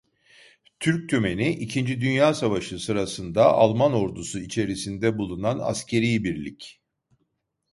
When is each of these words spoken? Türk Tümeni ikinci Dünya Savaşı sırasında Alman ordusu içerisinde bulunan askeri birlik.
Türk 0.79 1.09
Tümeni 1.09 1.49
ikinci 1.51 2.01
Dünya 2.01 2.33
Savaşı 2.33 2.79
sırasında 2.79 3.45
Alman 3.45 3.93
ordusu 3.93 4.39
içerisinde 4.39 5.17
bulunan 5.17 5.59
askeri 5.59 6.23
birlik. 6.23 6.81